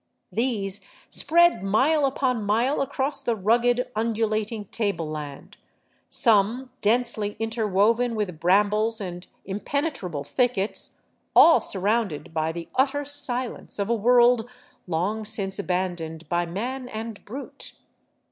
[0.31, 0.81] These
[1.11, 5.57] spread mile upon mile across the rugged, undulating tableland,
[6.09, 10.97] some densely interwoven with brambles and impenetrable thickets,
[11.35, 14.49] all surrounded by the utter silence of a world
[14.87, 17.73] long since abandoned by man and brute.